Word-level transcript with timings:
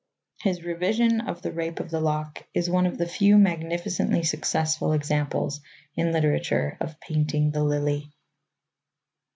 His 0.41 0.63
revision 0.63 1.21
of 1.29 1.43
The 1.43 1.51
Rape 1.51 1.79
of 1.79 1.91
the 1.91 1.99
Lock 2.01 2.43
is 2.55 2.67
one 2.67 2.87
of 2.87 2.97
the 2.97 3.05
few 3.05 3.37
magnificently 3.37 4.23
successful 4.23 4.93
examples 4.93 5.61
in 5.93 6.11
literature 6.11 6.75
of 6.81 6.99
painting 6.99 7.51
the 7.51 7.63
lily. 7.63 8.11